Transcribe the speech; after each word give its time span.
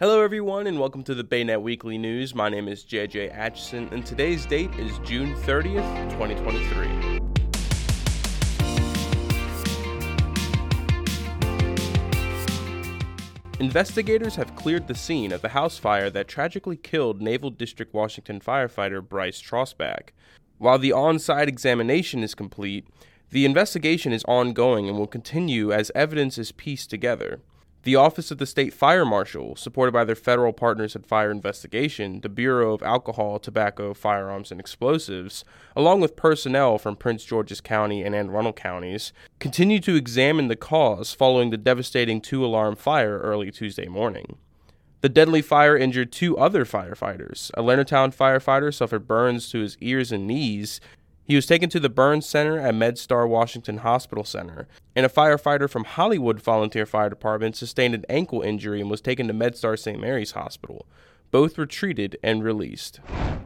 Hello, 0.00 0.22
everyone, 0.22 0.68
and 0.68 0.78
welcome 0.78 1.02
to 1.02 1.12
the 1.12 1.24
Baynet 1.24 1.60
Weekly 1.60 1.98
News. 1.98 2.32
My 2.32 2.48
name 2.48 2.68
is 2.68 2.84
JJ 2.84 3.36
Atchison, 3.36 3.88
and 3.90 4.06
today's 4.06 4.46
date 4.46 4.72
is 4.78 4.96
June 5.00 5.34
30th, 5.34 6.12
2023. 6.12 7.18
Investigators 13.58 14.36
have 14.36 14.54
cleared 14.54 14.86
the 14.86 14.94
scene 14.94 15.32
of 15.32 15.42
the 15.42 15.48
house 15.48 15.78
fire 15.78 16.10
that 16.10 16.28
tragically 16.28 16.76
killed 16.76 17.20
Naval 17.20 17.50
District 17.50 17.92
Washington 17.92 18.38
firefighter 18.38 19.02
Brice 19.02 19.42
Trossbach. 19.42 20.10
While 20.58 20.78
the 20.78 20.92
on 20.92 21.18
site 21.18 21.48
examination 21.48 22.22
is 22.22 22.36
complete, 22.36 22.86
the 23.30 23.44
investigation 23.44 24.12
is 24.12 24.22
ongoing 24.28 24.88
and 24.88 24.96
will 24.96 25.08
continue 25.08 25.72
as 25.72 25.90
evidence 25.96 26.38
is 26.38 26.52
pieced 26.52 26.88
together. 26.88 27.40
The 27.84 27.94
Office 27.94 28.32
of 28.32 28.38
the 28.38 28.46
State 28.46 28.74
Fire 28.74 29.04
Marshal, 29.04 29.54
supported 29.54 29.92
by 29.92 30.04
their 30.04 30.16
federal 30.16 30.52
partners 30.52 30.96
at 30.96 31.06
Fire 31.06 31.30
Investigation, 31.30 32.20
the 32.20 32.28
Bureau 32.28 32.74
of 32.74 32.82
Alcohol, 32.82 33.38
Tobacco, 33.38 33.94
Firearms, 33.94 34.50
and 34.50 34.58
Explosives, 34.58 35.44
along 35.76 36.00
with 36.00 36.16
personnel 36.16 36.78
from 36.78 36.96
Prince 36.96 37.24
George's 37.24 37.60
County 37.60 38.02
and 38.02 38.16
Anne 38.16 38.30
Arundel 38.30 38.52
counties, 38.52 39.12
continue 39.38 39.78
to 39.78 39.94
examine 39.94 40.48
the 40.48 40.56
cause 40.56 41.14
following 41.14 41.50
the 41.50 41.56
devastating 41.56 42.20
two 42.20 42.44
alarm 42.44 42.74
fire 42.74 43.20
early 43.20 43.52
Tuesday 43.52 43.86
morning. 43.86 44.36
The 45.00 45.08
deadly 45.08 45.42
fire 45.42 45.76
injured 45.76 46.10
two 46.10 46.36
other 46.36 46.64
firefighters. 46.64 47.52
A 47.54 47.62
Leonardtown 47.62 48.12
firefighter 48.12 48.74
suffered 48.74 49.06
burns 49.06 49.48
to 49.50 49.60
his 49.60 49.76
ears 49.80 50.10
and 50.10 50.26
knees, 50.26 50.80
he 51.28 51.36
was 51.36 51.44
taken 51.44 51.68
to 51.68 51.78
the 51.78 51.90
Burns 51.90 52.24
Center 52.24 52.58
at 52.58 52.74
MedStar 52.74 53.28
Washington 53.28 53.78
Hospital 53.78 54.24
Center, 54.24 54.66
and 54.96 55.04
a 55.04 55.10
firefighter 55.10 55.68
from 55.68 55.84
Hollywood 55.84 56.40
Volunteer 56.40 56.86
Fire 56.86 57.10
Department 57.10 57.54
sustained 57.54 57.94
an 57.94 58.06
ankle 58.08 58.40
injury 58.40 58.80
and 58.80 58.90
was 58.90 59.02
taken 59.02 59.28
to 59.28 59.34
MedStar 59.34 59.78
St. 59.78 60.00
Mary's 60.00 60.30
Hospital. 60.30 60.86
Both 61.30 61.58
were 61.58 61.66
treated 61.66 62.16
and 62.22 62.42
released. 62.42 63.00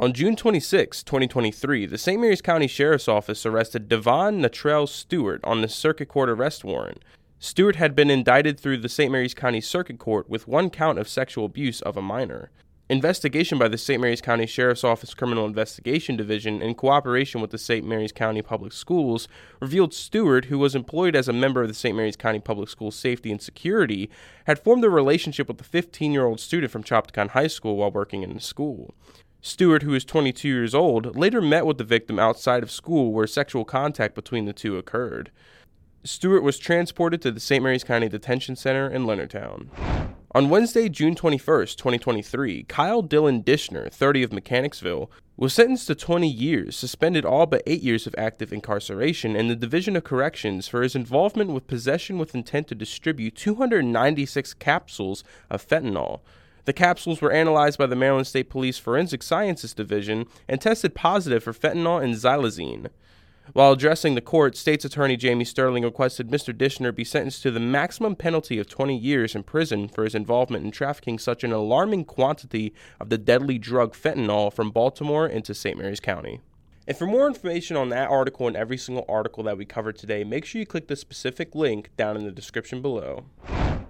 On 0.00 0.14
June 0.14 0.36
26, 0.36 1.02
2023, 1.02 1.84
the 1.84 1.98
St. 1.98 2.18
Mary's 2.18 2.40
County 2.40 2.66
Sheriff's 2.66 3.08
Office 3.08 3.44
arrested 3.44 3.90
Devon 3.90 4.40
Natrell 4.40 4.88
Stewart 4.88 5.42
on 5.44 5.60
the 5.60 5.68
Circuit 5.68 6.08
Court 6.08 6.30
arrest 6.30 6.64
warrant. 6.64 7.02
Stewart 7.38 7.76
had 7.76 7.94
been 7.94 8.08
indicted 8.08 8.58
through 8.58 8.78
the 8.78 8.88
St. 8.88 9.12
Mary's 9.12 9.34
County 9.34 9.60
Circuit 9.60 9.98
Court 9.98 10.30
with 10.30 10.48
one 10.48 10.70
count 10.70 10.98
of 10.98 11.10
sexual 11.10 11.44
abuse 11.44 11.82
of 11.82 11.98
a 11.98 12.02
minor. 12.02 12.50
Investigation 12.88 13.58
by 13.58 13.66
the 13.66 13.78
St. 13.78 14.00
Mary's 14.00 14.20
County 14.20 14.46
Sheriff's 14.46 14.84
Office 14.84 15.12
Criminal 15.12 15.44
Investigation 15.44 16.16
Division, 16.16 16.62
in 16.62 16.76
cooperation 16.76 17.40
with 17.40 17.50
the 17.50 17.58
St. 17.58 17.84
Mary's 17.84 18.12
County 18.12 18.42
Public 18.42 18.72
Schools, 18.72 19.26
revealed 19.60 19.92
Stewart, 19.92 20.44
who 20.44 20.58
was 20.60 20.76
employed 20.76 21.16
as 21.16 21.26
a 21.26 21.32
member 21.32 21.62
of 21.62 21.68
the 21.68 21.74
St. 21.74 21.96
Mary's 21.96 22.14
County 22.14 22.38
Public 22.38 22.68
Schools 22.68 22.94
Safety 22.94 23.32
and 23.32 23.42
Security, 23.42 24.08
had 24.44 24.60
formed 24.60 24.84
a 24.84 24.88
relationship 24.88 25.48
with 25.48 25.60
a 25.60 25.64
15 25.64 26.12
year 26.12 26.26
old 26.26 26.38
student 26.38 26.70
from 26.70 26.84
Chopticon 26.84 27.30
High 27.30 27.48
School 27.48 27.76
while 27.76 27.90
working 27.90 28.22
in 28.22 28.34
the 28.34 28.40
school. 28.40 28.94
Stewart, 29.40 29.82
who 29.82 29.94
is 29.94 30.04
22 30.04 30.46
years 30.46 30.72
old, 30.72 31.16
later 31.16 31.42
met 31.42 31.66
with 31.66 31.78
the 31.78 31.84
victim 31.84 32.20
outside 32.20 32.62
of 32.62 32.70
school 32.70 33.12
where 33.12 33.26
sexual 33.26 33.64
contact 33.64 34.14
between 34.14 34.44
the 34.44 34.52
two 34.52 34.78
occurred. 34.78 35.32
Stewart 36.04 36.44
was 36.44 36.56
transported 36.56 37.20
to 37.22 37.32
the 37.32 37.40
St. 37.40 37.64
Mary's 37.64 37.82
County 37.82 38.08
Detention 38.08 38.54
Center 38.54 38.88
in 38.88 39.06
Leonardtown. 39.06 40.05
On 40.36 40.50
Wednesday, 40.50 40.90
June 40.90 41.14
21, 41.14 41.38
2023, 41.68 42.64
Kyle 42.64 43.02
Dylan 43.02 43.42
Dishner, 43.42 43.90
30 43.90 44.22
of 44.22 44.34
Mechanicsville, 44.34 45.10
was 45.38 45.54
sentenced 45.54 45.86
to 45.86 45.94
20 45.94 46.28
years, 46.28 46.76
suspended 46.76 47.24
all 47.24 47.46
but 47.46 47.62
8 47.66 47.80
years 47.80 48.06
of 48.06 48.14
active 48.18 48.52
incarceration 48.52 49.34
in 49.34 49.48
the 49.48 49.56
Division 49.56 49.96
of 49.96 50.04
Corrections 50.04 50.68
for 50.68 50.82
his 50.82 50.94
involvement 50.94 51.52
with 51.52 51.66
possession 51.66 52.18
with 52.18 52.34
intent 52.34 52.68
to 52.68 52.74
distribute 52.74 53.34
296 53.34 54.52
capsules 54.52 55.24
of 55.48 55.66
fentanyl. 55.66 56.20
The 56.66 56.74
capsules 56.74 57.22
were 57.22 57.32
analyzed 57.32 57.78
by 57.78 57.86
the 57.86 57.96
Maryland 57.96 58.26
State 58.26 58.50
Police 58.50 58.76
Forensic 58.76 59.22
Sciences 59.22 59.72
Division 59.72 60.26
and 60.46 60.60
tested 60.60 60.94
positive 60.94 61.44
for 61.44 61.54
fentanyl 61.54 62.04
and 62.04 62.14
xylazine. 62.14 62.90
While 63.52 63.72
addressing 63.72 64.16
the 64.16 64.20
court, 64.20 64.56
State's 64.56 64.84
Attorney 64.84 65.16
Jamie 65.16 65.44
Sterling 65.44 65.84
requested 65.84 66.28
Mr. 66.28 66.52
Dishner 66.52 66.94
be 66.94 67.04
sentenced 67.04 67.42
to 67.42 67.50
the 67.52 67.60
maximum 67.60 68.16
penalty 68.16 68.58
of 68.58 68.68
20 68.68 68.96
years 68.96 69.36
in 69.36 69.44
prison 69.44 69.88
for 69.88 70.02
his 70.02 70.16
involvement 70.16 70.64
in 70.64 70.72
trafficking 70.72 71.18
such 71.18 71.44
an 71.44 71.52
alarming 71.52 72.04
quantity 72.04 72.74
of 72.98 73.08
the 73.08 73.18
deadly 73.18 73.56
drug 73.56 73.94
fentanyl 73.94 74.52
from 74.52 74.70
Baltimore 74.70 75.28
into 75.28 75.54
St. 75.54 75.78
Mary's 75.78 76.00
County. 76.00 76.40
And 76.88 76.96
for 76.96 77.06
more 77.06 77.28
information 77.28 77.76
on 77.76 77.88
that 77.90 78.10
article 78.10 78.48
and 78.48 78.56
every 78.56 78.76
single 78.76 79.04
article 79.08 79.44
that 79.44 79.56
we 79.56 79.64
covered 79.64 79.96
today, 79.96 80.24
make 80.24 80.44
sure 80.44 80.58
you 80.58 80.66
click 80.66 80.88
the 80.88 80.96
specific 80.96 81.54
link 81.54 81.90
down 81.96 82.16
in 82.16 82.24
the 82.24 82.32
description 82.32 82.82
below. 82.82 83.26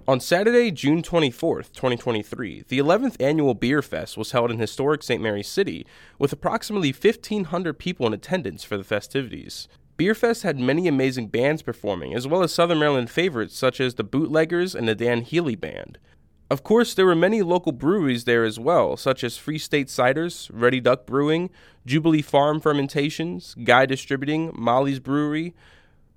On 0.09 0.21
Saturday, 0.21 0.71
June 0.71 1.03
24th, 1.03 1.73
2023, 1.73 2.67
the 2.69 2.79
11th 2.79 3.21
annual 3.21 3.55
Beer 3.55 3.83
Fest 3.83 4.17
was 4.17 4.31
held 4.31 4.53
in 4.53 4.61
historic 4.61 5.03
St. 5.03 5.21
Mary's 5.21 5.49
City, 5.49 5.85
with 6.17 6.33
approximately 6.33 6.93
1,500 6.93 7.77
people 7.77 8.07
in 8.07 8.13
attendance 8.13 8.63
for 8.63 8.77
the 8.77 8.85
festivities. 8.85 9.67
Beerfest 9.99 10.45
had 10.45 10.61
many 10.61 10.87
amazing 10.87 11.27
bands 11.27 11.61
performing, 11.61 12.15
as 12.15 12.25
well 12.25 12.45
as 12.45 12.55
Southern 12.55 12.79
Maryland 12.79 13.11
favorites 13.11 13.59
such 13.59 13.81
as 13.81 13.97
the 13.97 14.05
Bootleggers 14.05 14.77
and 14.77 14.87
the 14.87 14.95
Dan 14.95 15.23
Healy 15.23 15.57
Band. 15.57 15.99
Of 16.49 16.63
course, 16.63 16.95
there 16.95 17.07
were 17.07 17.17
many 17.17 17.43
local 17.43 17.73
breweries 17.73 18.27
there 18.27 18.45
as 18.45 18.61
well, 18.61 18.97
such 18.97 19.25
as 19.25 19.37
Free 19.37 19.59
State 19.59 19.89
Ciders, 19.89 20.49
Ruddy 20.53 20.79
Duck 20.79 21.05
Brewing, 21.07 21.51
Jubilee 21.85 22.23
Farm 22.23 22.61
Fermentations, 22.61 23.57
Guy 23.65 23.87
Distributing, 23.87 24.53
Molly's 24.55 25.01
Brewery, 25.01 25.53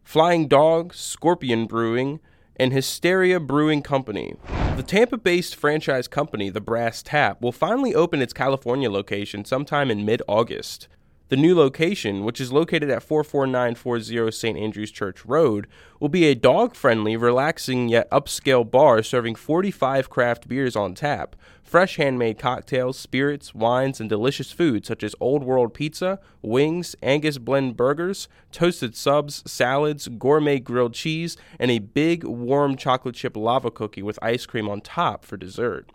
Flying 0.03 0.47
Dog, 0.47 0.93
Scorpion 0.93 1.65
Brewing, 1.65 2.19
and 2.59 2.73
Hysteria 2.73 3.39
Brewing 3.39 3.81
Company. 3.81 4.35
The 4.75 4.83
Tampa 4.83 5.17
based 5.17 5.55
franchise 5.55 6.07
company, 6.07 6.49
the 6.49 6.61
Brass 6.61 7.01
Tap, 7.01 7.41
will 7.41 7.51
finally 7.51 7.95
open 7.95 8.21
its 8.21 8.33
California 8.33 8.91
location 8.91 9.45
sometime 9.45 9.89
in 9.89 10.05
mid 10.05 10.21
August. 10.27 10.87
The 11.29 11.37
new 11.37 11.53
location, 11.53 12.23
which 12.23 12.41
is 12.41 12.51
located 12.51 12.89
at 12.89 13.03
44940 13.03 14.31
St. 14.31 14.57
Andrews 14.57 14.89
Church 14.89 15.23
Road, 15.23 15.67
will 15.99 16.09
be 16.09 16.25
a 16.25 16.33
dog 16.33 16.73
friendly, 16.73 17.15
relaxing 17.15 17.87
yet 17.87 18.09
upscale 18.09 18.69
bar 18.69 19.03
serving 19.03 19.35
45 19.35 20.09
craft 20.09 20.47
beers 20.47 20.75
on 20.75 20.95
tap, 20.95 21.35
fresh 21.61 21.97
handmade 21.97 22.39
cocktails, 22.39 22.97
spirits, 22.97 23.53
wines, 23.53 23.99
and 23.99 24.09
delicious 24.09 24.51
food 24.51 24.87
such 24.87 25.03
as 25.03 25.13
Old 25.19 25.43
World 25.43 25.71
pizza, 25.75 26.19
wings, 26.41 26.95
Angus 27.03 27.37
blend 27.37 27.77
burgers, 27.77 28.27
toasted 28.51 28.95
subs, 28.95 29.43
salads, 29.45 30.07
gourmet 30.07 30.59
grilled 30.59 30.95
cheese, 30.95 31.37
and 31.59 31.69
a 31.69 31.77
big 31.77 32.23
warm 32.23 32.75
chocolate 32.75 33.13
chip 33.13 33.37
lava 33.37 33.69
cookie 33.69 34.01
with 34.01 34.17
ice 34.23 34.47
cream 34.47 34.67
on 34.67 34.81
top 34.81 35.23
for 35.23 35.37
dessert. 35.37 35.91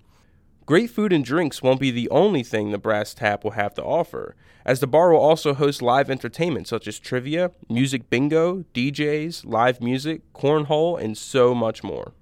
Great 0.67 0.89
food 0.89 1.13
and 1.13 1.27
drinks 1.27 1.63
won't 1.63 1.79
be 1.79 1.91
the 1.91 2.09
only 2.09 2.43
thing 2.43 2.71
the 2.71 2.79
Brass 2.79 3.13
Tap 3.13 3.45
will 3.45 3.51
have 3.51 3.75
to 3.75 3.85
offer, 3.85 4.35
as 4.65 4.81
the 4.81 4.87
bar 4.87 5.13
will 5.13 5.21
also 5.21 5.53
host 5.53 5.83
live 5.83 6.09
entertainment 6.09 6.67
such 6.67 6.89
as 6.89 6.99
trivia, 6.99 7.51
music 7.69 8.09
bingo, 8.09 8.65
DJs, 8.73 9.45
live 9.45 9.83
music, 9.83 10.23
cornhole, 10.33 10.99
and 10.99 11.19
so 11.19 11.55
much 11.55 11.85
more. 11.85 12.13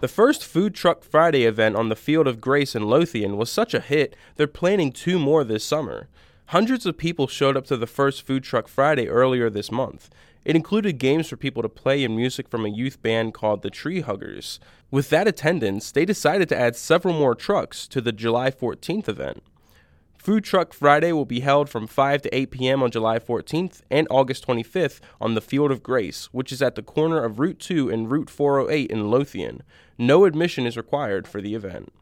The 0.00 0.08
first 0.08 0.44
Food 0.44 0.74
Truck 0.74 1.04
Friday 1.04 1.44
event 1.44 1.76
on 1.76 1.88
the 1.88 1.94
Field 1.94 2.26
of 2.26 2.40
Grace 2.40 2.74
in 2.74 2.88
Lothian 2.88 3.36
was 3.36 3.52
such 3.52 3.72
a 3.72 3.78
hit, 3.78 4.16
they're 4.34 4.48
planning 4.48 4.90
two 4.90 5.20
more 5.20 5.44
this 5.44 5.64
summer. 5.64 6.08
Hundreds 6.46 6.86
of 6.86 6.98
people 6.98 7.28
showed 7.28 7.56
up 7.56 7.66
to 7.66 7.76
the 7.76 7.86
first 7.86 8.26
Food 8.26 8.42
Truck 8.42 8.66
Friday 8.66 9.08
earlier 9.08 9.48
this 9.48 9.70
month. 9.70 10.10
It 10.46 10.54
included 10.54 10.98
games 10.98 11.28
for 11.28 11.36
people 11.36 11.64
to 11.64 11.68
play 11.68 12.04
and 12.04 12.14
music 12.14 12.48
from 12.48 12.64
a 12.64 12.68
youth 12.68 13.02
band 13.02 13.34
called 13.34 13.62
the 13.62 13.68
Tree 13.68 14.00
Huggers. 14.00 14.60
With 14.92 15.10
that 15.10 15.26
attendance, 15.26 15.90
they 15.90 16.04
decided 16.04 16.48
to 16.50 16.56
add 16.56 16.76
several 16.76 17.14
more 17.14 17.34
trucks 17.34 17.88
to 17.88 18.00
the 18.00 18.12
July 18.12 18.52
14th 18.52 19.08
event. 19.08 19.42
Food 20.16 20.44
Truck 20.44 20.72
Friday 20.72 21.10
will 21.10 21.24
be 21.24 21.40
held 21.40 21.68
from 21.68 21.88
5 21.88 22.22
to 22.22 22.32
8 22.32 22.52
p.m. 22.52 22.80
on 22.84 22.92
July 22.92 23.18
14th 23.18 23.80
and 23.90 24.06
August 24.08 24.46
25th 24.46 25.00
on 25.20 25.34
the 25.34 25.40
Field 25.40 25.72
of 25.72 25.82
Grace, 25.82 26.26
which 26.26 26.52
is 26.52 26.62
at 26.62 26.76
the 26.76 26.82
corner 26.82 27.24
of 27.24 27.40
Route 27.40 27.58
2 27.58 27.90
and 27.90 28.08
Route 28.08 28.30
408 28.30 28.88
in 28.88 29.10
Lothian. 29.10 29.64
No 29.98 30.26
admission 30.26 30.64
is 30.64 30.76
required 30.76 31.26
for 31.26 31.40
the 31.40 31.56
event. 31.56 31.92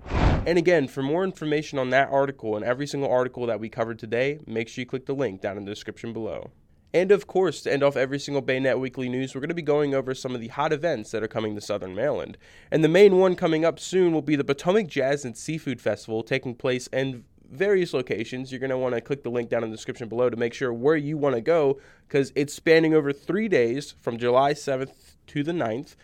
And 0.47 0.59
again, 0.59 0.87
for 0.87 1.03
more 1.03 1.25
information 1.25 1.79
on 1.79 1.89
that 1.91 2.11
article 2.11 2.57
and 2.57 2.65
every 2.65 2.87
single 2.87 3.11
article 3.11 3.47
that 3.47 3.59
we 3.59 3.71
covered 3.71 3.99
today, 3.99 4.41
make 4.47 4.69
sure 4.69 4.83
you 4.83 4.87
click 4.87 5.07
the 5.07 5.15
link 5.15 5.41
down 5.41 5.57
in 5.57 5.65
the 5.65 5.73
description 5.73 6.13
below. 6.13 6.51
And 6.95 7.11
of 7.11 7.27
course, 7.27 7.63
to 7.63 7.73
end 7.73 7.83
off 7.83 7.97
every 7.97 8.21
single 8.21 8.41
Baynet 8.41 8.79
Weekly 8.79 9.09
News, 9.09 9.35
we're 9.35 9.41
going 9.41 9.49
to 9.49 9.55
be 9.55 9.63
going 9.63 9.95
over 9.95 10.15
some 10.15 10.33
of 10.33 10.41
the 10.41 10.47
hot 10.47 10.73
events 10.73 11.11
that 11.11 11.25
are 11.25 11.29
coming 11.29 11.57
to 11.57 11.61
Southern 11.61 11.93
Maryland. 11.93 12.39
And 12.71 12.85
the 12.85 12.89
main 12.89 13.19
one 13.19 13.35
coming 13.35 13.65
up 13.65 13.81
soon 13.81 14.13
will 14.13 14.23
be 14.23 14.37
the 14.37 14.45
Potomac 14.45 14.87
Jazz 14.87 15.25
and 15.25 15.37
Seafood 15.37 15.81
Festival 15.81 16.23
taking 16.23 16.55
place 16.55 16.87
in 16.87 17.25
various 17.51 17.95
locations. 17.95 18.53
You're 18.53 18.61
going 18.61 18.71
to 18.71 18.79
want 18.79 18.95
to 18.95 19.01
click 19.01 19.25
the 19.25 19.31
link 19.31 19.51
down 19.51 19.65
in 19.65 19.71
the 19.71 19.77
description 19.77 20.09
below 20.09 20.31
to 20.31 20.37
make 20.37 20.55
sure 20.55 20.73
where 20.73 20.95
you 20.95 21.19
want 21.19 21.35
to 21.35 21.41
go 21.41 21.81
because 22.07 22.31
it's 22.37 22.55
spanning 22.55 22.95
over 22.95 23.13
three 23.13 23.49
days 23.49 23.97
from 24.01 24.17
July 24.17 24.55
7th 24.55 25.17
to 25.27 25.43
the 25.43 25.53
9th. 25.53 25.97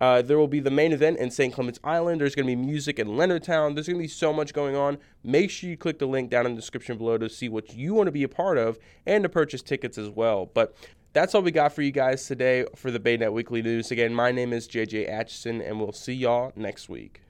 Uh, 0.00 0.22
there 0.22 0.38
will 0.38 0.48
be 0.48 0.60
the 0.60 0.70
main 0.70 0.92
event 0.92 1.18
in 1.18 1.30
St. 1.30 1.52
Clements 1.52 1.78
Island. 1.84 2.20
There's 2.20 2.34
going 2.34 2.46
to 2.46 2.56
be 2.56 2.56
music 2.56 2.98
in 2.98 3.08
Leonardtown. 3.08 3.74
There's 3.74 3.86
going 3.86 3.98
to 3.98 4.04
be 4.04 4.08
so 4.08 4.32
much 4.32 4.54
going 4.54 4.74
on. 4.74 4.98
Make 5.22 5.50
sure 5.50 5.68
you 5.68 5.76
click 5.76 5.98
the 5.98 6.06
link 6.06 6.30
down 6.30 6.46
in 6.46 6.54
the 6.54 6.60
description 6.60 6.96
below 6.96 7.18
to 7.18 7.28
see 7.28 7.48
what 7.48 7.74
you 7.74 7.92
want 7.92 8.06
to 8.06 8.12
be 8.12 8.22
a 8.22 8.28
part 8.28 8.56
of 8.56 8.78
and 9.04 9.22
to 9.22 9.28
purchase 9.28 9.60
tickets 9.60 9.98
as 9.98 10.08
well. 10.08 10.46
But 10.46 10.74
that's 11.12 11.34
all 11.34 11.42
we 11.42 11.50
got 11.50 11.72
for 11.72 11.82
you 11.82 11.92
guys 11.92 12.26
today 12.26 12.64
for 12.76 12.90
the 12.90 13.00
Baynet 13.00 13.32
Weekly 13.32 13.62
News. 13.62 13.90
Again, 13.90 14.14
my 14.14 14.30
name 14.30 14.52
is 14.52 14.68
JJ 14.68 15.10
Atchison, 15.10 15.60
and 15.60 15.78
we'll 15.78 15.92
see 15.92 16.14
y'all 16.14 16.52
next 16.56 16.88
week. 16.88 17.20